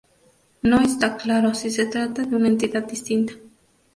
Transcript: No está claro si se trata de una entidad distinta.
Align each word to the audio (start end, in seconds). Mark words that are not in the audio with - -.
No 0.63 0.79
está 0.81 1.15
claro 1.15 1.53
si 1.53 1.69
se 1.69 1.85
trata 1.85 2.23
de 2.23 2.35
una 2.35 2.47
entidad 2.47 2.87
distinta. 2.87 3.33